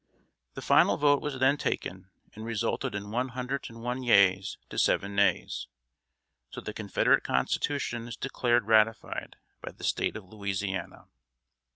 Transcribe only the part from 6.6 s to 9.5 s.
Confederate Constitution" is declared ratified